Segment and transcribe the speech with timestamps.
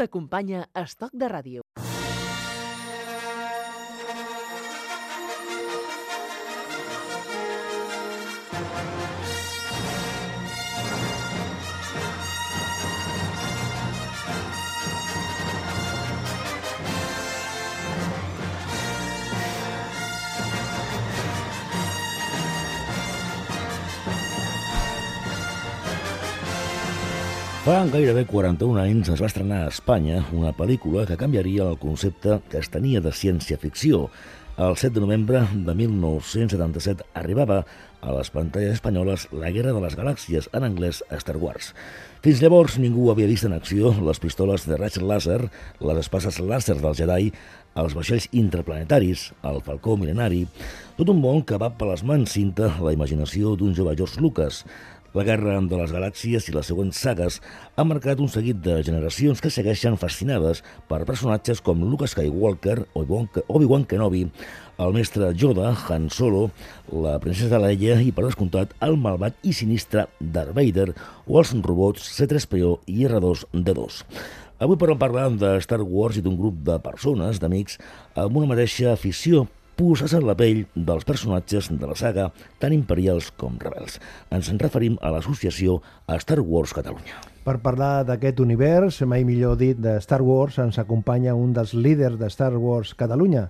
[0.00, 1.79] t'acompanya Estoc de Ràdio.
[27.60, 32.38] Fa gairebé 41 anys es va estrenar a Espanya una pel·lícula que canviaria el concepte
[32.48, 34.06] que es tenia de ciència-ficció.
[34.56, 37.58] El 7 de novembre de 1977 arribava
[38.00, 41.74] a les pantalles espanyoles La Guerra de les Galàxies, en anglès Star Wars.
[42.24, 45.42] Fins llavors ningú havia vist en acció les pistoles de raig làser,
[45.84, 47.28] les espases làser del Jedi,
[47.80, 50.46] els vaixells interplanetaris, el falcó milenari,
[50.96, 54.64] tot un món que va per les mans cinta la imaginació d'un jove George Lucas.
[55.10, 57.40] La Guerra de les Galàxies i les següents sagues
[57.74, 63.88] han marcat un seguit de generacions que segueixen fascinades per personatges com Luke Skywalker, Obi-Wan
[63.90, 64.22] Kenobi,
[64.78, 66.44] el mestre Yoda, Han Solo,
[66.94, 70.92] la princesa Leia i, per descomptat, el malvat i sinistre Darth Vader
[71.26, 74.04] o els robots C-3PO i R2-D2.
[74.62, 77.80] Avui parlem parlant de Star Wars i d'un grup de persones, d'amics,
[78.14, 79.48] amb una mateixa afició
[79.80, 82.28] posar-se en la pell dels personatges de la saga,
[82.60, 83.96] tan imperials com rebels.
[84.28, 87.16] Ens en referim a l'associació a Star Wars Catalunya.
[87.46, 92.20] Per parlar d'aquest univers, mai millor dit, de Star Wars, ens acompanya un dels líders
[92.20, 93.48] de Star Wars Catalunya,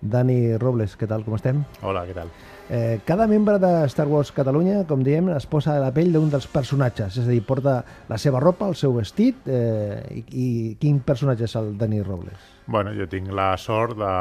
[0.00, 0.94] Dani Robles.
[1.00, 1.64] Què tal, com estem?
[1.82, 2.30] Hola, què tal?
[2.70, 6.30] Eh, cada membre de Star Wars Catalunya, com diem, es posa a la pell d'un
[6.32, 10.46] dels personatges, és a dir, porta la seva ropa, el seu vestit, eh, i, i
[10.80, 12.52] quin personatge és el Dani Robles?
[12.66, 14.14] Bueno, jo tinc la sort de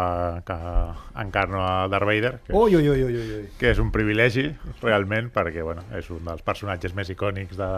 [0.43, 0.57] que
[1.23, 3.45] encarno a Darth Vader, que, ui, ui, ui, ui, ui.
[3.59, 4.49] que és un privilegi,
[4.81, 7.71] realment, perquè bueno, és un dels personatges més icònics de,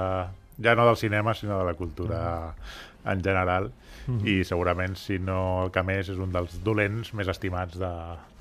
[0.66, 2.56] ja no del cinema, sinó de la cultura
[3.06, 3.72] en general,
[4.08, 4.28] mm -hmm.
[4.28, 7.94] i segurament, si no el que més, és un dels dolents més estimats de,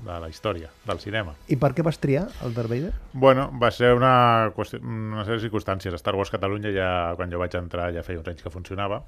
[0.05, 1.35] de la història del cinema.
[1.47, 2.93] I per què vas triar el Darth Vader?
[3.13, 5.93] Bueno, va ser una, qüestió, una sèrie de circumstàncies.
[5.93, 9.03] Star Wars Catalunya, ja, quan jo vaig entrar, ja feia uns anys que funcionava,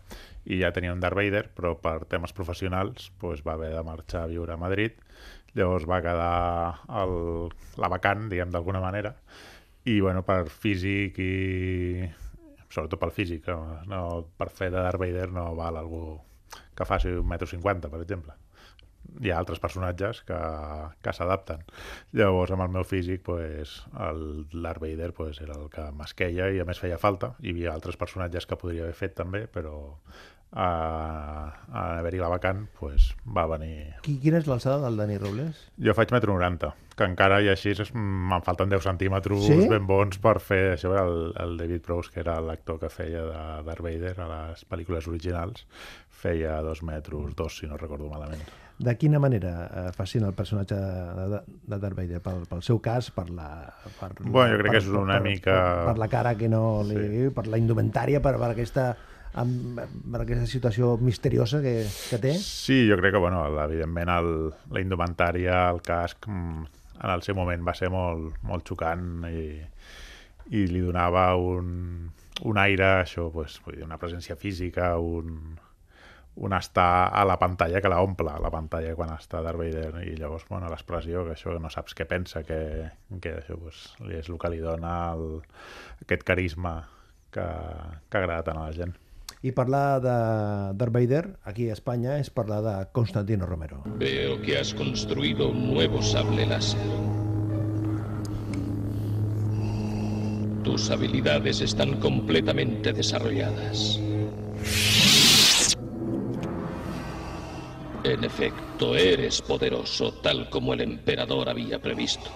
[0.45, 4.23] i ja tenia un Darth Vader, però per temes professionals pues, va haver de marxar
[4.23, 4.91] a viure a Madrid,
[5.53, 9.15] llavors va quedar el, la vacant, diguem d'alguna manera,
[9.87, 12.09] i bueno, per físic i
[12.69, 14.01] sobretot pel físic, no, no
[14.37, 16.03] per fer de Darth Vader no val algú
[16.77, 18.35] que faci un metro cinquanta, per exemple.
[19.23, 20.37] Hi ha altres personatges que,
[21.01, 21.63] que s'adapten.
[22.19, 26.59] Llavors, amb el meu físic, pues, el Darth Vader pues, era el que m'esqueia i
[26.59, 27.31] a més feia falta.
[27.41, 29.77] Hi havia altres personatges que podria haver fet també, però
[30.51, 30.67] a,
[31.71, 33.93] a haver-hi la vacant pues, va venir...
[34.05, 35.63] Quina és l'alçada del Dani Robles?
[35.83, 39.57] Jo faig metro 90, que encara i així me'n falten 10 centímetres Sí?
[39.69, 40.93] ben bons per fer això.
[40.97, 45.07] El, el David Prowse, que era l'actor que feia de Darth Vader a les pel·lícules
[45.11, 45.65] originals,
[46.17, 48.41] feia dos metres, dos, si no recordo malament.
[48.77, 52.19] De quina manera eh, fascina el personatge de, de Darth Vader?
[52.21, 53.47] Pel, pel seu cas, per la...
[53.99, 56.49] Per, Bueno, jo crec per, que és una per, mica- Per, per la cara que
[56.49, 56.97] no li...
[56.97, 57.29] Sí.
[57.33, 58.91] Per la indumentària, per, per aquesta
[59.41, 59.81] amb,
[60.11, 61.75] per aquesta situació misteriosa que,
[62.09, 62.33] que té?
[62.41, 64.33] Sí, jo crec que, bueno, evidentment, el,
[64.73, 66.67] la indumentària, el casc, mm,
[66.97, 69.45] en el seu moment va ser molt, molt xocant i,
[70.57, 72.09] i li donava un,
[72.49, 75.57] un aire, això, pues, vull dir, una presència física, un,
[76.37, 80.13] un estar a la pantalla que la omple, la pantalla quan està Darth Vader, i
[80.19, 82.61] llavors, bueno, l'expressió, que això no saps què pensa, que,
[83.21, 85.41] que això pues, és el que li dona el,
[86.05, 86.79] aquest carisma
[87.33, 87.45] que,
[88.09, 88.97] que agrada tant a la gent.
[89.41, 90.09] I parlar de
[90.73, 93.83] Darth Vader aquí a Espanya és parlar de Constantino Romero.
[94.01, 96.81] Veo que has construido un nuevo sable láser.
[100.63, 103.99] Tus habilidades están completamente desarrolladas.
[108.03, 112.31] En efecto, eres poderoso tal como el emperador había previsto.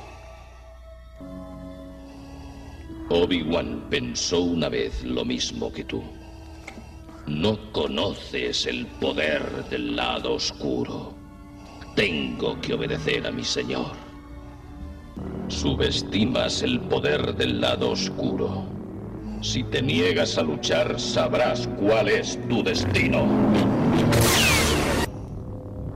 [3.10, 6.04] Obi-Wan pensó una vez lo mismo que tú.
[7.28, 11.14] No conoces el poder del lado oscuro.
[11.96, 13.92] Tengo que obedecer a mi señor.
[15.48, 18.66] Subestimas el poder del lado oscuro.
[19.42, 23.26] Si te niegas a luchar, sabrás cuál es tu destino.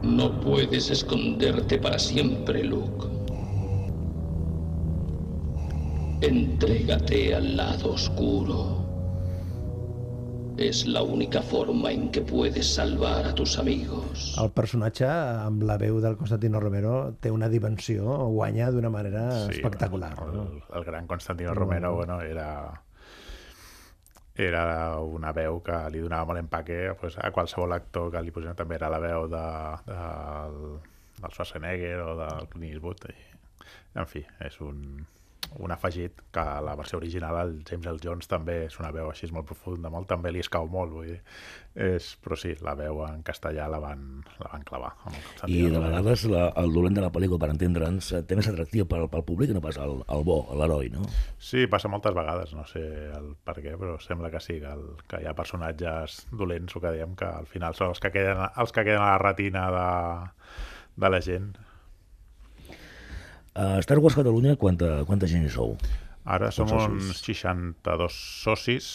[0.01, 3.07] No puedes esconderte para siempre, Luke.
[6.21, 8.85] Entrégate al lado oscuro.
[10.57, 14.38] Es la única forma en que puedes salvar a tus amigos.
[14.42, 20.13] El personatge, amb la veu del Constantino Romero, té una dimensió, guanya d'una manera espectacular.
[20.16, 20.46] Bueno, no?
[20.54, 22.81] el, el gran Constantino Romero, bueno, era
[24.36, 28.56] era una veu que li donava molt empaque pues, a qualsevol actor que li posés
[28.56, 29.44] també era la veu de,
[29.88, 30.00] de,
[31.22, 33.16] del Schwarzenegger o del Clint Eastwood i,
[33.96, 35.06] en fi, és un,
[35.59, 38.00] un afegit que la versió original el James L.
[38.03, 41.19] Jones també és una veu així molt profunda, molt, també li escau molt vull dir,
[41.75, 44.03] és, però sí, la veu en castellà la van,
[44.42, 44.92] la van clavar
[45.47, 48.88] I de vegades la, el dolent de la pel·lícula, per entendre'ns, eh, té més atractiu
[48.92, 51.06] pel, pel públic que no pas el, el bo, l'heroi, no?
[51.39, 52.83] Sí, passa moltes vegades, no sé
[53.15, 56.83] el per què, però sembla que sí, que, el, que hi ha personatges dolents, o
[56.83, 59.69] que diem, que al final són els que queden, els que queden a la retina
[59.75, 59.88] de,
[61.03, 61.53] de la gent.
[63.56, 65.78] A Star Wars Catalunya, quanta, quanta gent hi sou?
[66.28, 68.90] Ara som uns 62 socis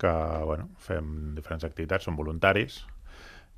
[0.00, 0.12] que
[0.48, 2.78] bueno, fem diferents activitats, som voluntaris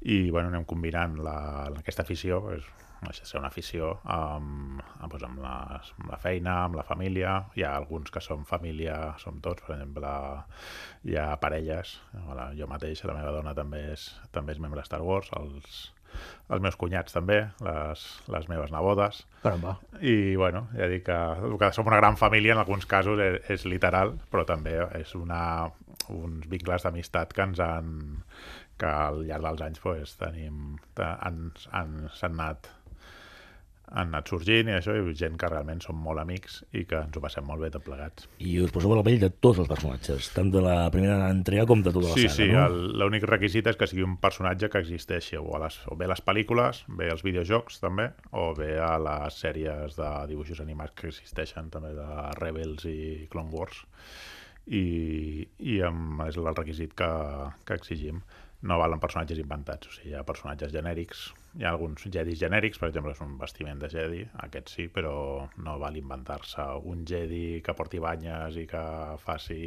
[0.03, 1.37] i bueno, anem combinant la,
[1.79, 2.67] aquesta afició, és,
[3.07, 7.37] de ser una afició amb, amb, doncs, amb, la, amb la feina, amb la família.
[7.55, 10.11] Hi ha alguns que som família, som tots, per exemple,
[11.07, 11.99] hi ha parelles,
[12.59, 15.85] jo mateix, la meva dona també és, també és membre de Star Wars, els,
[16.51, 19.77] els meus cunyats també, les, les meves nebodes, Caramba.
[20.01, 21.19] i, bueno, ja dic que,
[21.61, 25.71] que som una gran família, en alguns casos és, és literal, però també és una,
[26.09, 27.93] uns vincles d'amistat que ens han
[28.77, 31.95] que al llarg dels anys pues, tenim, te- han, han,
[32.29, 32.69] anat
[33.93, 37.17] han anat sorgint i això, i gent que realment som molt amics i que ens
[37.17, 38.27] ho passem molt bé tot plegats.
[38.43, 41.83] I us poseu la pell de tots els personatges, tant de la primera entrega com
[41.87, 42.65] de tota la Sí, saga, sí, no?
[42.67, 46.09] el- l'únic requisit és que sigui un personatge que existeixi o, a les, o bé
[46.09, 50.93] a les pel·lícules, bé als videojocs també, o bé a les sèries de dibuixos animats
[50.99, 52.09] que existeixen també de
[52.41, 53.85] Rebels i Clone Wars
[54.67, 57.09] i, i amb, és el requisit que,
[57.65, 58.23] que exigim
[58.67, 62.79] no valen personatges inventats, o sigui, hi ha personatges genèrics, hi ha alguns jedis genèrics,
[62.81, 65.15] per exemple, és un vestiment de jedi, aquest sí, però
[65.65, 68.83] no val inventar-se un jedi que porti banyes i que
[69.23, 69.61] faci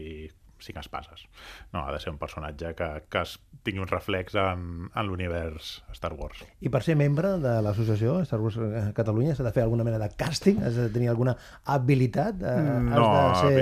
[0.65, 1.25] cinc espases.
[1.73, 5.81] No, ha de ser un personatge que, que es tingui un reflex en, en l'univers
[5.95, 6.43] Star Wars.
[6.61, 9.99] I per ser membre de l'associació Star Wars eh, Catalunya s'ha de fer alguna mena
[10.01, 10.61] de càsting?
[10.65, 11.35] Has de tenir alguna
[11.65, 12.41] habilitat?
[12.43, 13.59] Eh, Mm, no, Has de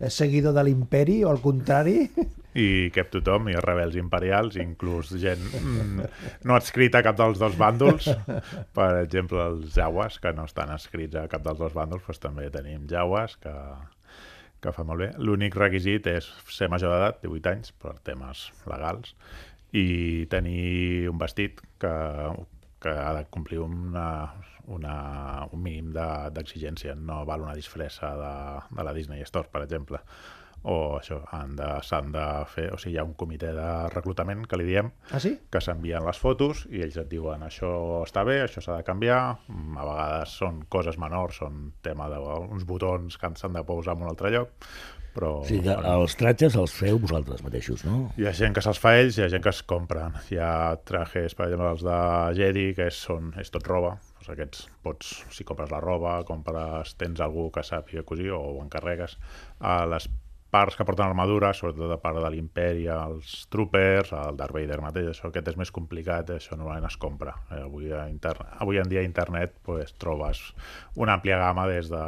[0.00, 2.08] ser seguidor de l'imperi o al contrari?
[2.58, 6.00] i cap tothom, i rebels imperials, inclús gent mm,
[6.48, 8.08] no adscrita a cap dels dos bàndols.
[8.74, 12.48] Per exemple, els jaues, que no estan adscrits a cap dels dos bàndols, doncs també
[12.50, 13.54] tenim jaues que,
[14.60, 15.10] que fa molt bé.
[15.18, 19.14] L'únic requisit és ser major d'edat, 18 anys, per temes legals,
[19.72, 21.92] i tenir un vestit que,
[22.82, 24.08] que ha de complir una,
[24.66, 24.94] una,
[25.52, 26.94] un mínim de- d'exigència.
[26.94, 28.34] No val una disfressa de,
[28.76, 30.02] de la Disney Store, per exemple
[30.62, 34.46] o això, han de, s'han de fer, o sigui, hi ha un comitè de reclutament
[34.46, 35.38] que li diem, Ah, sí?
[35.50, 37.70] que s'envien les fotos i ells et diuen això
[38.04, 42.64] està bé, això s'ha de canviar, Mm, a vegades són coses menors, són tema d'uns
[42.68, 44.50] botons que s'han de posar en un altre lloc,
[45.14, 45.40] però...
[45.40, 48.12] O sigui que els tratges els feu vosaltres mateixos, no?
[48.16, 50.14] Hi ha gent que se'ls fa ells, hi ha gent que es compren.
[50.30, 51.98] Hi ha trajes, per exemple, els de
[52.38, 53.96] Jedi, que és, són, és tot roba.
[54.20, 58.62] Doncs aquests pots, si compres la roba, compres, tens algú que sàpiga cosir o ho
[58.62, 59.16] encarregues.
[59.58, 60.06] A les
[60.50, 65.12] parts que porten armadura, sobretot de part de l'imperi, els troopers, el Darth Vader mateix,
[65.12, 67.36] això aquest és més complicat, això normalment es compra.
[67.50, 68.06] Eh, avui, a
[68.58, 70.42] avui en dia a internet pues, trobes
[70.96, 72.04] una àmplia gamma des de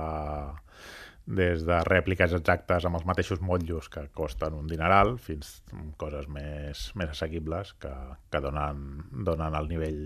[1.23, 6.27] des de rèpliques exactes amb els mateixos motllos que costen un dineral fins a coses
[6.27, 7.93] més, més assequibles que,
[8.29, 10.03] que donen, donen el nivell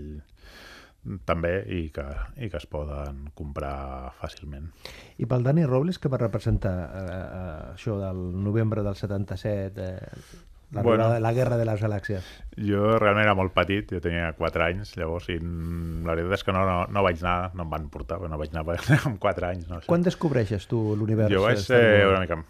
[1.25, 2.05] també i que,
[2.37, 4.69] i que es poden comprar fàcilment.
[5.17, 10.43] I pel Dani Robles, que va representar eh, eh, això del novembre del 77, eh,
[10.75, 11.19] la, Bueno.
[11.23, 12.25] la guerra de les galàxies?
[12.59, 16.51] Jo realment era molt petit, jo tenia 4 anys, llavors i la veritat és que
[16.51, 18.65] no, no, no vaig anar, no em van portar, però no vaig anar
[18.97, 19.69] amb 4 anys.
[19.71, 19.87] No sé.
[19.87, 21.31] Quan descobreixes tu l'univers?
[21.31, 22.41] Jo vaig ser una mica...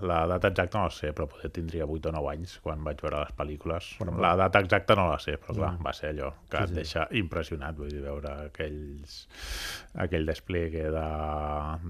[0.00, 3.02] La data exacta no la sé, però potser tindria 8 o 9 anys quan vaig
[3.04, 3.90] veure les pel·lícules.
[4.24, 6.74] La data exacta no la sé, però clar, va ser allò que Sí, et sí.
[6.80, 9.28] deixa impressionat, vull dir, veure aquells,
[10.06, 11.06] aquell despliegue de,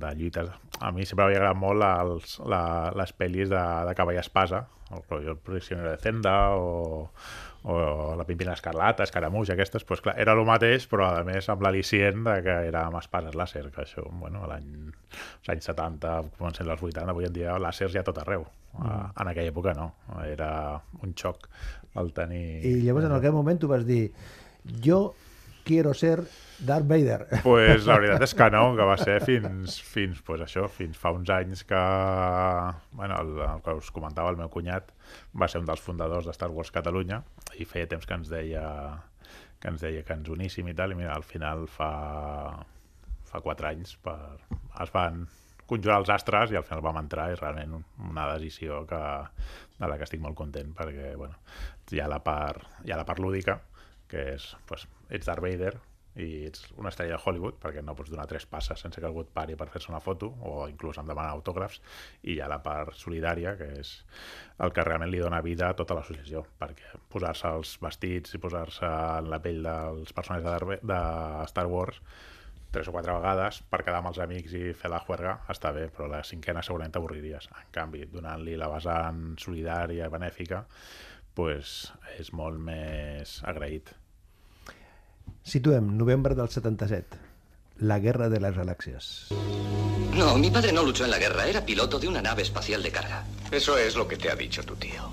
[0.03, 0.51] de lluites.
[0.81, 2.63] A mi sempre m'havia agradat molt els, la,
[2.99, 4.65] les pel·lis de, de cavall espasa,
[4.97, 7.11] el rotllo El prisionero de Zenda o,
[7.65, 7.77] o
[8.17, 12.25] la Pimpina Escarlata, Escaramuix, aquestes, doncs clar, era el mateix, però a més amb l'al·licient
[12.27, 14.69] de que era amb espases làser, que això, bueno, l'any
[15.53, 18.47] anys 70, comencen els 80, avui en dia làsers ja tot arreu.
[18.73, 19.11] Mm.
[19.21, 19.91] En aquella època no,
[20.25, 20.53] era
[21.03, 21.49] un xoc
[22.01, 22.63] el tenir...
[22.65, 24.07] I llavors en aquell moment tu vas dir
[24.85, 25.13] jo
[25.65, 26.25] quiero ser
[26.59, 27.27] Darth Vader.
[27.43, 31.13] pues, la veritat és que no, que va ser fins, fins pues això, fins fa
[31.15, 31.83] uns anys que,
[32.99, 34.93] bueno, el, el que us comentava el meu cunyat
[35.39, 37.23] va ser un dels fundadors de Star Wars Catalunya
[37.59, 38.67] i feia temps que ens deia
[39.63, 41.93] que ens deia que ens uníssim i tal, i mira, al final fa,
[43.29, 44.19] fa quatre anys per,
[44.83, 45.27] es van
[45.71, 47.79] conjurar els astres i al final vam entrar i realment
[48.11, 49.03] una decisió que,
[49.79, 51.39] de la que estic molt content perquè bueno,
[51.91, 53.61] hi, ha la part, hi ha la part lúdica
[54.13, 55.73] que és, pues, ets Darth Vader
[56.21, 59.23] i ets una estrella de Hollywood perquè no pots donar tres passes sense que algú
[59.25, 61.81] et pari per fer-se una foto o inclús em demanar autògrafs
[62.23, 63.95] i hi ha la part solidària que és
[64.61, 68.93] el que realment li dona vida a tota l'associació perquè posar-se els vestits i posar-se
[69.23, 71.01] en la pell dels personatges de, de
[71.49, 72.03] Star Wars
[72.73, 75.89] tres o quatre vegades per quedar amb els amics i fer la juerga està bé,
[75.93, 77.51] però la cinquena segurament t'avorriries.
[77.53, 80.65] En canvi, donant-li la vessant solidària i benèfica,
[81.37, 83.93] pues, és molt més agraït.
[85.43, 87.19] Situem novembre del 77.
[87.79, 89.29] La guerra de las galaxias.
[90.15, 92.93] No, mi padre no luchó en la guerra, era piloto de una nave espacial de
[92.93, 93.25] carga.
[93.51, 95.11] Eso es lo que te ha dicho tu tío.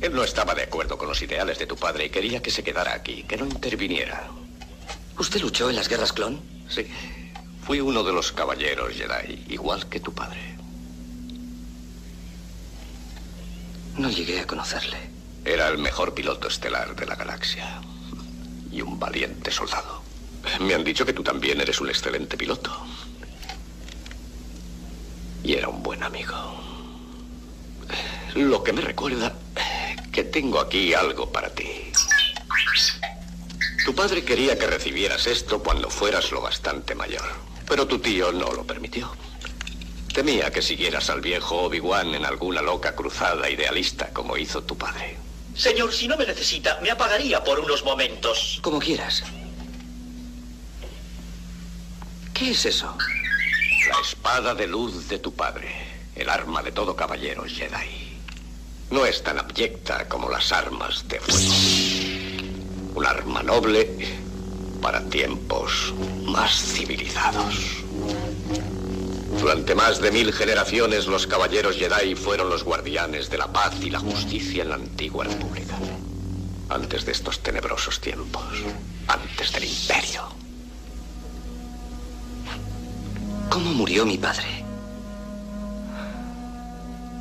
[0.00, 2.62] Él no estaba de acuerdo con los ideales de tu padre y quería que se
[2.62, 4.28] quedara aquí, que no interviniera.
[5.18, 6.40] ¿Usted luchó en las guerras clon?
[6.68, 6.86] Sí,
[7.62, 10.56] fui uno de los caballeros Jedi, igual que tu padre.
[13.96, 14.98] No llegué a conocerle.
[15.44, 17.80] Era el mejor piloto estelar de la galaxia.
[18.72, 20.02] Y un valiente soldado.
[20.60, 22.72] Me han dicho que tú también eres un excelente piloto.
[25.42, 26.34] Y era un buen amigo.
[28.34, 29.34] Lo que me recuerda
[30.12, 31.92] que tengo aquí algo para ti.
[33.84, 37.22] Tu padre quería que recibieras esto cuando fueras lo bastante mayor,
[37.68, 39.12] pero tu tío no lo permitió.
[40.12, 45.25] Temía que siguieras al viejo Obi-Wan en alguna loca cruzada idealista como hizo tu padre.
[45.56, 48.58] Señor, si no me necesita, me apagaría por unos momentos.
[48.62, 49.22] Como quieras.
[52.34, 52.94] ¿Qué es eso?
[53.88, 55.68] La espada de luz de tu padre,
[56.14, 58.18] el arma de todo caballero Jedi.
[58.90, 62.94] No es tan abyecta como las armas de fuego.
[62.94, 63.88] Un arma noble
[64.82, 65.94] para tiempos
[66.24, 67.85] más civilizados.
[69.40, 73.90] Durante más de mil generaciones los caballeros Jedi fueron los guardianes de la paz y
[73.90, 75.76] la justicia en la antigua república.
[76.68, 78.42] Antes de estos tenebrosos tiempos,
[79.06, 80.22] antes del imperio.
[83.48, 84.64] ¿Cómo murió mi padre?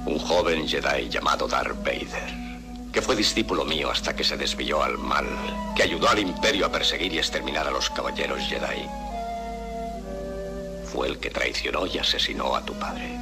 [0.06, 4.98] Un joven Jedi llamado Darth Vader, que fue discípulo mío hasta que se desvió al
[4.98, 5.28] mal,
[5.76, 9.05] que ayudó al imperio a perseguir y exterminar a los caballeros Jedi.
[10.96, 13.18] Fue el que traicionó y asesinó a tu padre.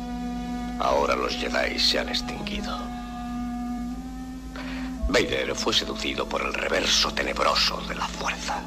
[0.79, 2.77] Ahora los Jedi se han extinguido.
[5.09, 8.61] Vader fue seducido por el reverso tenebroso de la fuerza.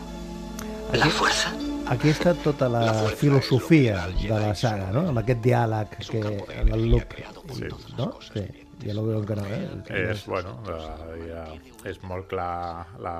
[0.92, 1.52] ¿La fuerza?
[1.86, 5.04] Aquí està tota la, La filosofia de la saga, no?
[5.12, 6.22] Amb aquest diàleg que
[6.64, 7.22] el Luke...
[7.54, 7.68] Sí.
[7.96, 8.08] No?
[8.26, 8.42] Sí.
[8.86, 9.62] Ja lo veu que no, eh?
[10.00, 11.44] És, bueno, eh, ja,
[11.90, 13.16] és molt clar la,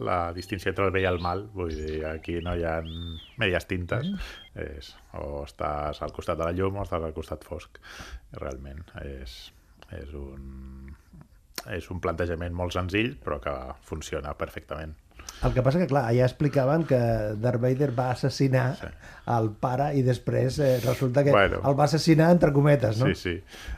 [0.00, 2.78] la distinció entre el bé i el mal, vull dir, aquí no hi ha
[3.42, 4.08] medies tintes,
[4.58, 7.80] és, o estàs al costat de la llum o estàs al costat fosc,
[8.40, 9.38] realment, és,
[10.00, 10.96] és un
[11.70, 13.52] és un plantejament molt senzill però que
[13.86, 14.96] funciona perfectament
[15.42, 16.98] El que passa que, clar, allà explicaven que
[17.42, 18.86] Darth Vader va assassinar Sí.
[19.32, 21.60] el pare i després eh, resulta que Bueno.
[21.66, 23.06] el va assassinar entre cometes, no?
[23.06, 23.34] Sí, sí.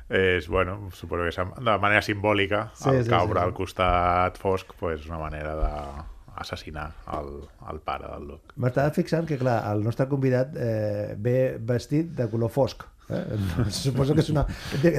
[0.09, 3.44] És, bueno, suposo que és de manera simbòlica, Sí, el sí, caure sí, sí.
[3.47, 7.30] al costat fosc pues, una manera d'assassinar el,
[7.73, 8.52] el pare del Luke.
[8.56, 12.85] M'estava fixant que, clar, el nostre convidat eh, ve vestit de color fosc.
[13.09, 13.23] Eh?
[13.71, 14.47] Suposo que és una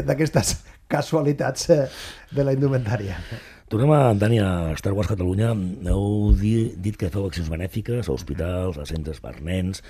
[0.05, 1.83] d'aquestes casualitats eh,
[2.31, 3.17] de la indumentària.
[3.65, 5.49] Tornem a, Dani, a Star Wars Catalunya.
[5.89, 9.81] Heu di, dit que feu accions benèfiques a hospitals, a centres per nens,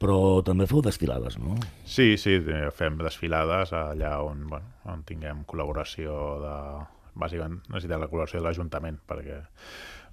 [0.00, 1.56] però també feu desfilades, no?
[1.88, 2.36] Sí, sí,
[2.76, 6.58] fem desfilades allà on, bueno, on tinguem col·laboració de...
[7.14, 9.36] Bàsicament necessitem la col·laboració de l'Ajuntament perquè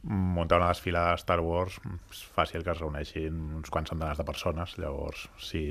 [0.03, 1.79] muntar una desfilada de Star Wars
[2.11, 5.61] és fàcil que es reuneixin uns quants centenars de persones, llavors si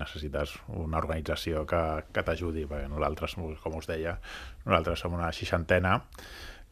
[0.00, 4.18] necessites una organització que, que t'ajudi, perquè nosaltres, com us deia,
[4.64, 5.98] nosaltres som una seixantena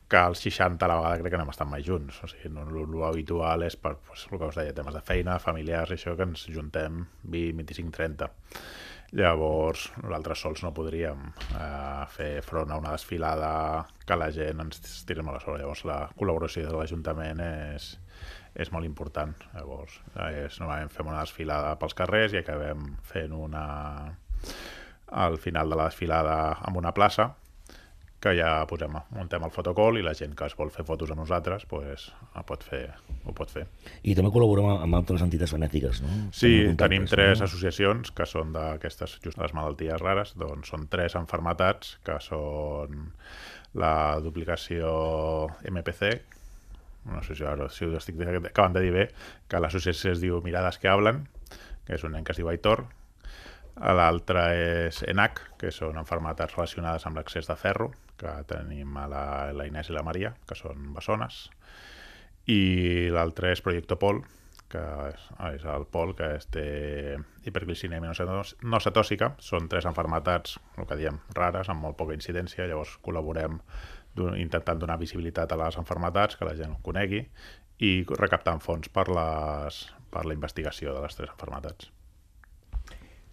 [0.09, 2.21] que als 60 a la vegada crec que no hem estat mai junts.
[2.23, 5.39] O sigui, no, lo, habitual és per, pues, el que us deia, temes de feina,
[5.43, 8.31] familiars, i això, que ens juntem 20, 25, 30.
[9.17, 13.51] Llavors, nosaltres sols no podríem eh, fer front a una desfilada
[14.07, 15.63] que la gent ens tirem a la sobre.
[15.63, 17.89] Llavors, la col·laboració de l'Ajuntament és,
[18.55, 19.35] és molt important.
[19.55, 19.99] Llavors,
[20.29, 23.67] és, normalment fem una desfilada pels carrers i acabem fent una
[25.07, 26.37] al final de la desfilada
[26.67, 27.31] amb una plaça
[28.21, 31.21] que ja posem, muntem el fotocall i la gent que es vol fer fotos amb
[31.21, 32.09] nosaltres pues,
[32.49, 32.87] pot fer,
[33.29, 33.67] ho pot fer.
[34.03, 36.15] I també col·laborem amb altres entitats benèfiques, no?
[36.33, 37.49] Sí, Tenim tenim tres no?
[37.51, 43.11] associacions que són d'aquestes just les malalties rares, doncs són tres enfermetats que són
[43.77, 43.95] la
[44.25, 46.17] duplicació MPC,
[47.13, 49.09] no sé si ara si ho estic acabant de dir bé,
[49.47, 51.27] que l'associació es diu Mirades que hablen,
[51.87, 52.87] que és un nen que es diu Aitor,
[53.77, 59.27] L'altre és ENAC, que són enfermetats relacionades amb l'excés de ferro, que tenim a la,
[59.57, 61.47] la Inés i la Maria, que són bessones.
[62.47, 64.23] I l'altre és Proyecto Pol,
[64.71, 66.67] que és, és el Pol, que és, té
[67.47, 69.33] hiperglicèmia no cetòsica.
[69.43, 72.67] Són tres enfermetats, el que diem, rares, amb molt poca incidència.
[72.67, 73.61] Llavors col·laborem
[74.41, 77.27] intentant donar visibilitat a les enfermetats, que la gent ho conegui,
[77.85, 81.93] i recaptant fons per, les, per la investigació de les tres enfermetats.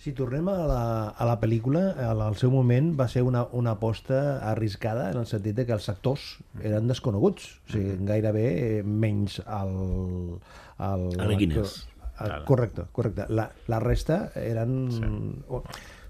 [0.03, 0.79] Si tornem a la,
[1.15, 1.81] a la pel·lícula,
[2.11, 5.87] al seu moment va ser una, una aposta arriscada en el sentit de que els
[5.87, 6.25] actors
[6.59, 8.09] eren desconeguts, o sigui, Mm-hmm.
[8.11, 8.43] gairebé
[8.79, 10.35] eh, menys el...
[10.83, 11.87] el Guinness.
[12.19, 13.25] el, correcte, correcte.
[13.29, 14.75] La, la resta eren...
[14.91, 15.61] Sí.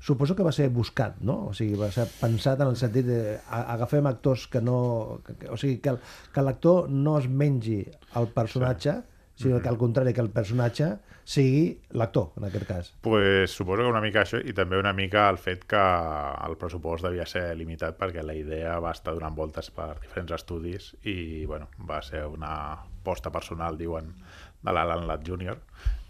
[0.03, 1.37] Suposo que va ser buscat, no?
[1.47, 5.21] O sigui, va ser pensat en el sentit de agafem actors que no...
[5.29, 6.01] Que, o sigui, que, el-
[6.33, 7.77] que l'actor no es mengi
[8.19, 9.12] el personatge, sí.
[9.35, 10.89] Sinó que al contrari, que el personatge
[11.23, 12.93] sigui l'actor, en aquest cas.
[13.01, 15.83] pues, suposo que una mica això i també una mica el fet que
[16.47, 20.93] el pressupost devia ser limitat perquè la idea va estar donant voltes per diferents estudis
[21.03, 24.13] i bueno, va ser una posta personal, diuen,
[24.63, 25.57] de l'Alan Ladd Jr.,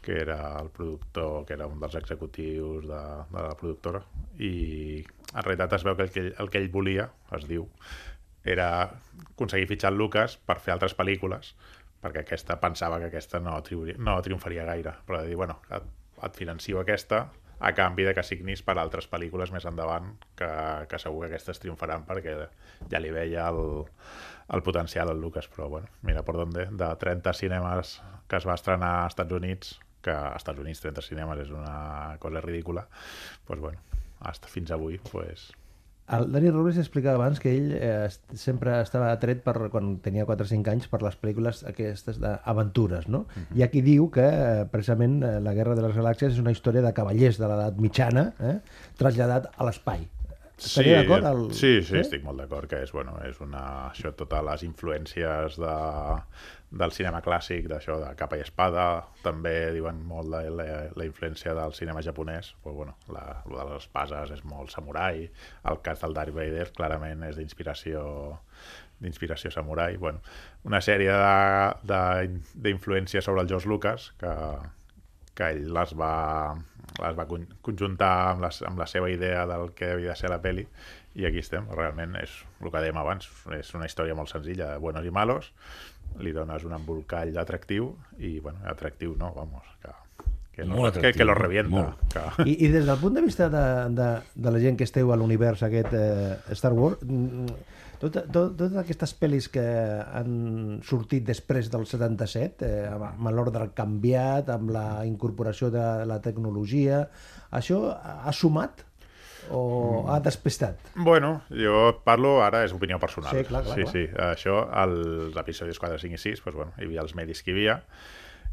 [0.03, 4.01] que era el productor, que era un dels executius de, de la productora
[4.37, 5.03] i
[5.33, 7.69] en realitat es veu que el que ell, el que ell volia, es diu,
[8.43, 8.67] era
[9.31, 11.53] aconseguir fitxar el Lucas per fer altres pel·lícules
[12.03, 13.55] perquè aquesta pensava que aquesta no,
[13.98, 15.88] no triomfaria gaire, però de dir, bueno, et,
[16.27, 17.25] et financio aquesta
[17.63, 20.50] a canvi de que signis per altres pel·lícules més endavant que,
[20.91, 22.36] que segur que aquestes triomfaran perquè
[22.91, 23.86] ja li veia el,
[24.51, 27.95] el potencial al Lucas, però bueno, mira per d'on de 30 cinemes
[28.27, 32.17] que es va estrenar als Estats Units, que als Estats Units 30 cinemes és una
[32.19, 32.88] cosa ridícula,
[33.48, 33.79] doncs bueno,
[34.51, 35.51] fins avui, pues,
[36.12, 40.43] El Dani Robles explicava abans que ell eh, sempre estava atret per, quan tenia 4
[40.43, 43.24] o 5 anys per les pel·lícules aquestes d'aventures, no?
[43.55, 46.51] Hi ha qui diu que eh, precisament eh, la Guerra de les Galàxies és una
[46.51, 48.57] història de cavallers de l'edat mitjana eh,
[49.00, 50.03] traslladat a l'espai.
[50.60, 51.25] Estaria d'acord?
[51.25, 51.45] El...
[51.55, 55.77] Sí, sí, estic molt d'acord que és, bueno, és una, això, totes les influències de,
[56.73, 58.85] del cinema clàssic, d'això de capa i espada,
[59.21, 60.65] també diuen molt de la,
[60.97, 65.27] la influència del cinema japonès, però, bueno, la, lo de les espases és molt samurai,
[65.69, 68.39] el cas del Darth Vader clarament és d'inspiració
[69.03, 70.21] d'inspiració samurai, bueno,
[70.63, 71.12] una sèrie
[72.55, 74.33] d'influències sobre el George Lucas que,
[75.36, 76.55] que ell les va,
[77.01, 80.31] les va con- conjuntar amb, les, amb la seva idea del que havia de ser
[80.31, 80.67] la peli
[81.15, 84.80] i aquí estem, realment és el que dèiem abans, és una història molt senzilla de
[84.82, 85.52] buenos i malos,
[86.21, 89.93] li dones un embolcall atractiu i, bueno, atractiu no, vamos, que,
[90.54, 91.73] que, no, Molt que, que lo revienta.
[91.73, 92.02] molt.
[92.13, 92.49] Que...
[92.49, 93.65] I, I des del punt de vista de,
[93.97, 97.62] de, de la gent que esteu a l'univers aquest eh, Star Wars, mm,
[98.04, 103.69] tot, tot, totes aquestes pel·lis que han sortit després del 77, eh, amb, amb l'ordre
[103.78, 107.06] canviat, amb la incorporació de la tecnologia,
[107.54, 108.84] això ha sumat
[109.51, 110.77] o ha despistat?
[110.95, 113.32] Bueno, jo parlo ara, és opinió personal.
[113.36, 113.93] Sí, clar, clar, sí, clar.
[113.93, 114.03] sí.
[114.32, 117.56] Això, els episodis 4, 5 i 6, doncs, bueno, hi havia els medis que hi
[117.58, 117.79] havia.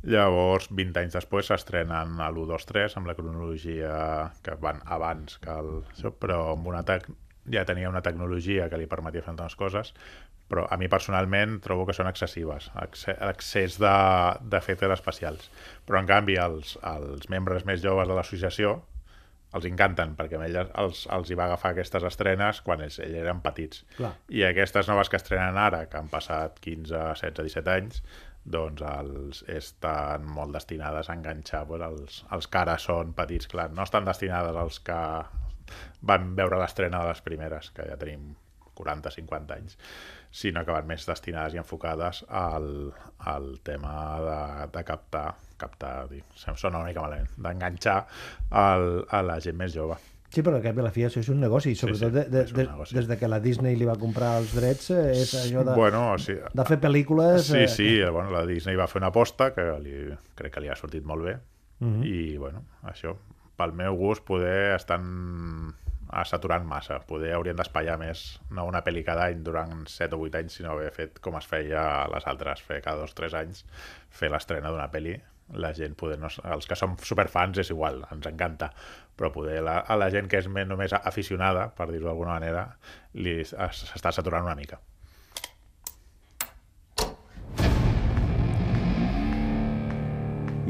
[0.03, 5.37] Llavors, 20 anys després, s'estrenen a l'1, 2, 3, amb la cronologia que van abans
[5.43, 5.83] que el...
[6.23, 7.05] Però amb una tec...
[7.51, 9.93] ja tenia una tecnologia que li permetia fer tantes coses,
[10.51, 15.51] però a mi personalment trobo que són excessives, exce- excés de- d'efectes especials.
[15.87, 18.79] Però, en canvi, els, els membres més joves de l'associació,
[19.59, 23.21] els encanten, perquè a ells els, els hi va agafar aquestes estrenes quan ells, ells
[23.23, 23.85] eren petits.
[23.97, 24.13] Clar.
[24.31, 28.03] I aquestes noves que estrenen ara, que han passat 15, 16, 17 anys,
[28.45, 33.69] doncs els, estan molt destinades a enganxar pues, els, els que ara són petits, clar,
[33.75, 35.01] no estan destinades als que
[36.07, 38.33] van veure l'estrena de les primeres, que ja tenim
[38.81, 39.77] 40-50 anys,
[40.31, 46.23] sinó que van més destinades i enfocades al, al tema de, de captar, captar, dir,
[46.47, 47.99] em sona una mica malament, d'enganxar
[48.51, 49.99] a la gent més jove.
[50.31, 52.23] Sí, però al cap i a la fi això és un negoci, sobretot sí, de,
[52.31, 52.95] de, de, negoci.
[52.95, 56.05] des de que la Disney li va comprar els drets, eh, és allò de, Bueno,
[56.13, 57.49] o sigui, de fer pel·lícules...
[57.51, 59.97] Sí, eh, sí, bueno, la Disney va fer una aposta que li,
[60.39, 61.39] crec que li ha sortit molt bé
[61.81, 62.03] Mhm.
[62.05, 63.15] i, bueno, això,
[63.57, 65.90] pel meu gust, poder estan a
[66.25, 67.01] saturant massa.
[67.07, 70.73] Poder haurien d'espaiar més, no una pel·li cada any durant 7 o 8 anys, sinó
[70.77, 73.65] haver fet com es feia a les altres, fer cada 2-3 anys,
[74.11, 75.17] fer l'estrena d'una pel·li
[75.59, 78.69] la gent poder, no, els que som superfans és igual, ens encanta
[79.19, 82.63] però poder la, a la gent que és més, només aficionada, per dir-ho d'alguna manera
[83.19, 84.79] li es- s'està saturant una mica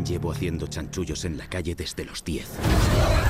[0.05, 3.30] Llevo haciendo chanchullos en la calle desde los 10.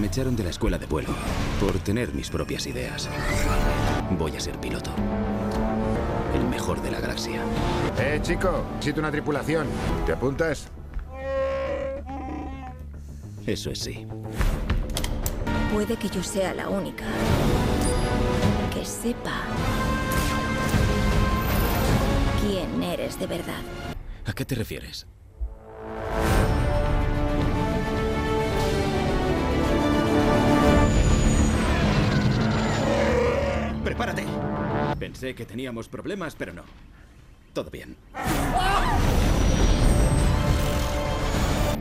[0.00, 1.10] Me echaron de la escuela de vuelo
[1.60, 3.10] por tener mis propias ideas.
[4.18, 4.90] Voy a ser piloto.
[6.34, 7.42] El mejor de la galaxia.
[7.98, 9.66] Eh, chico, necesito una tripulación.
[10.06, 10.68] ¿Te apuntas?
[13.46, 14.06] Eso es sí.
[15.72, 17.04] Puede que yo sea la única
[18.72, 19.42] que sepa
[22.40, 23.60] quién eres de verdad.
[24.24, 25.06] ¿A qué te refieres?
[34.02, 34.26] ¡Prepárate!
[34.98, 36.64] Pensé que teníamos problemas, pero no.
[37.52, 37.96] Todo bien.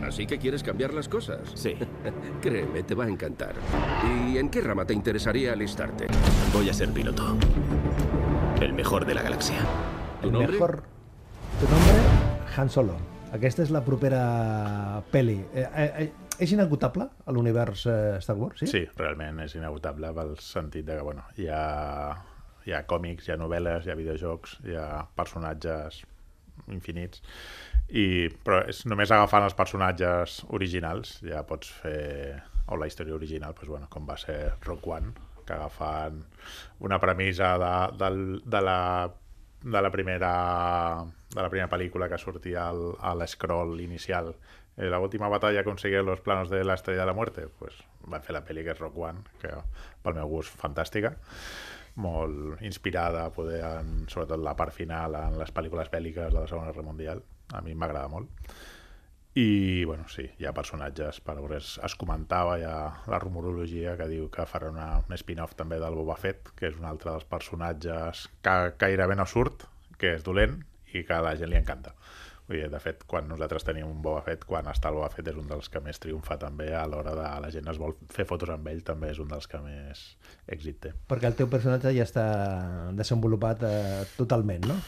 [0.07, 1.39] Así que quieres cambiar las cosas.
[1.55, 1.75] Sí.
[2.41, 3.55] Créeme, te va a encantar.
[4.27, 6.05] ¿Y en qué rama te interesaría alistarte?
[6.53, 7.35] Voy a ser piloto.
[8.61, 9.57] El mejor de la galaxia.
[10.21, 10.51] ¿Tu El nombre?
[10.51, 10.83] mejor...
[11.59, 11.93] Tu nombre?
[12.55, 12.97] Han Solo.
[13.31, 15.37] Aquesta és la propera peli.
[15.55, 18.69] Eh, eh, eh, és inagotable a l'univers eh, Star Wars, sí?
[18.71, 21.63] Sí, realment és inevitable pel sentit de que, bueno, hi ha,
[22.65, 26.01] hi ha còmics, hi ha novel·les, hi ha videojocs, hi ha personatges
[26.73, 27.21] infinits,
[27.89, 33.53] i, però és només agafant els personatges originals ja pots fer o la història original,
[33.57, 35.13] doncs, bueno, com va ser Rock One,
[35.45, 36.21] que agafant
[36.79, 38.79] una premissa de, del, de la
[39.61, 44.31] de la primera de la primera pel·lícula que sortia al, a l'escroll inicial
[44.77, 47.75] la última batalla conseguir los planos de la estrella de la muerte pues
[48.07, 49.51] van fer la pel·li que és Rock One que
[50.01, 51.11] pel meu gust fantàstica
[51.95, 56.71] molt inspirada poder en, sobretot la part final en les pel·lícules bèl·liques de la Segona
[56.71, 57.23] Guerra Mundial.
[57.53, 58.29] A mi m'agrada molt.
[59.35, 62.73] I, bueno, sí, hi ha personatges, per es, es comentava ja
[63.07, 66.75] la rumorologia que diu que farà una, un spin-off també del Boba Fett, que és
[66.75, 69.63] un altre dels personatges que gairebé no surt,
[69.97, 70.59] que és dolent
[70.91, 71.95] i que a la gent li encanta.
[72.47, 75.29] Vull dir, de fet, quan nosaltres tenim un Boba Fett, quan està el Boba Fett
[75.31, 78.25] és un dels que més triomfa també a l'hora de la gent es vol fer
[78.29, 80.01] fotos amb ell, també és un dels que més
[80.51, 80.95] èxit té.
[81.11, 82.25] Perquè el teu personatge ja està
[82.97, 84.81] desenvolupat eh, totalment, no?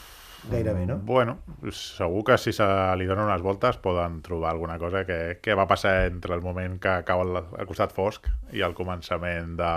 [0.50, 0.98] Gairebé, no?
[0.98, 1.38] Bueno,
[1.72, 2.66] segur que si se
[2.98, 6.76] li donen unes voltes poden trobar alguna cosa que, que va passar entre el moment
[6.80, 9.72] que cau al, al costat fosc i el començament de,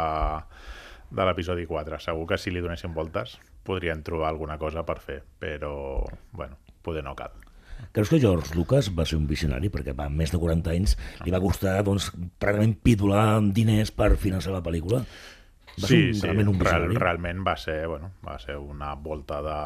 [1.12, 2.02] de l'episodi 4.
[2.04, 3.38] Segur que si li donessin voltes
[3.68, 7.47] podrien trobar alguna cosa per fer, però, bueno, poder no cal.
[7.94, 11.34] Creus que George Lucas va ser un visionari perquè va més de 40 anys li
[11.34, 15.04] va costar doncs, pràcticament pidolar diners per finançar la pel·lícula?
[15.78, 19.42] Va sí, un, sí, realment un real, realment va ser, bueno, va ser una volta
[19.46, 19.58] de...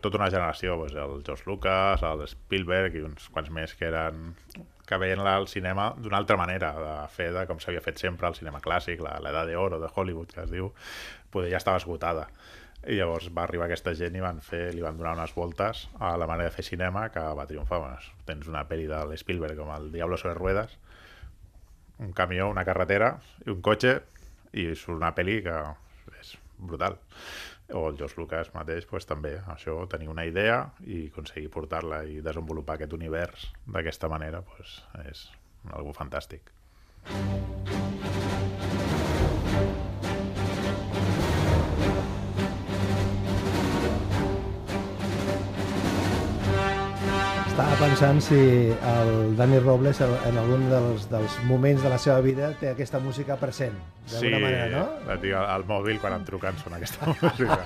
[0.00, 4.32] tota una generació, doncs, el George Lucas, el Spielberg i uns quants més que eren
[4.88, 8.34] que veien el cinema d'una altra manera, de fer de com s'havia fet sempre el
[8.34, 10.72] cinema clàssic, la- l'edat d'oro de Hollywood, que es diu,
[11.30, 12.26] poder ja estava esgotada.
[12.82, 16.16] I llavors va arribar aquesta gent i van fer, li van donar unes voltes a
[16.18, 17.78] la manera de fer cinema que va triomfar.
[17.84, 20.74] Bueno, tens una pel·li de l'Spielberg com el Diablo sobre ruedas,
[22.02, 23.14] un camió, una carretera
[23.46, 24.00] i un cotxe
[24.52, 25.56] i surt una pel·li que
[26.18, 26.98] és brutal
[27.72, 32.20] o el George Lucas mateix pues, també això, tenir una idea i aconseguir portar-la i
[32.24, 35.28] desenvolupar aquest univers d'aquesta manera pues, és
[35.72, 36.52] algo fantàstic
[47.52, 48.36] Estava pensant si
[48.72, 53.34] el Dani Robles en algun dels, dels moments de la seva vida té aquesta música
[53.36, 53.74] present,
[54.08, 54.84] d'alguna manera, no?
[55.04, 57.58] la tinc al, al mòbil quan em truquen sona aquesta música.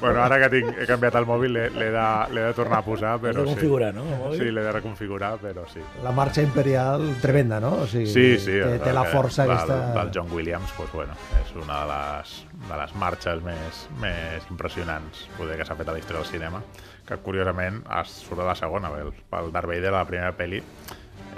[0.00, 2.06] bueno, ara que tinc, he canviat el mòbil l'he de,
[2.38, 4.06] de tornar a posar, però de configurar, no?
[4.32, 5.84] Sí, l'he de reconfigurar, però sí.
[6.02, 7.74] La marxa imperial tremenda, no?
[7.84, 8.56] O sigui, Sí, sí.
[8.64, 9.78] té, té la que força del, aquesta...
[9.98, 12.32] Del John Williams, doncs, bueno, és una de les,
[12.64, 16.64] de les marxes més, més impressionants poder que s'ha fet a la història del cinema,
[17.06, 20.62] que curiosament es surt de la segona, el, el Darth Vader de la primera pel·li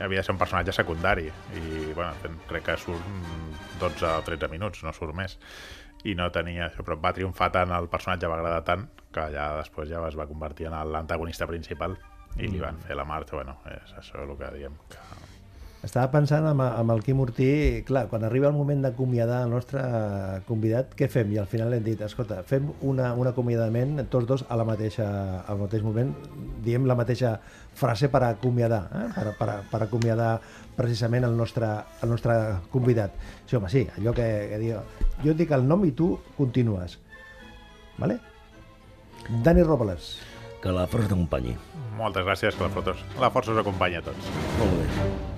[0.03, 1.29] havia de ser un personatge secundari.
[1.29, 2.13] I bueno,
[2.49, 3.05] crec que surt
[3.81, 5.39] 12 o 13 minuts, no surt més.
[6.05, 9.53] I no tenia això, però va triomfar tant el personatge, va agradar tant que ja
[9.61, 11.97] després ja es va convertir en l'antagonista principal.
[12.35, 15.24] I li van fer la marxa, bueno, és això el que diem que
[15.85, 17.47] Estava pensant amb, amb el Quim Ortí,
[17.85, 19.83] clar, quan arriba el moment d'acomiadar el nostre
[20.49, 21.35] convidat, què fem?
[21.35, 25.07] I al final hem dit, escolta, fem una, un acomiadament tots dos a la mateixa,
[25.45, 26.15] al mateix moment,
[26.65, 27.35] diem la mateixa
[27.77, 29.05] frase per acomiadar, eh?
[29.17, 30.31] per, per, per acomiadar
[30.79, 31.69] precisament el nostre,
[32.01, 32.39] el nostre
[32.73, 33.13] convidat.
[33.45, 34.81] Sí, home, sí, allò que, que diu,
[35.21, 36.97] jo et dic el nom i tu continues.
[38.01, 38.19] Vale?
[39.45, 40.15] Dani Robles.
[40.65, 41.59] Que la força t'acompanyi.
[42.01, 44.35] moltes gràcies, que la, força, la força us acompanya a tots.
[44.59, 45.34] Molt bé.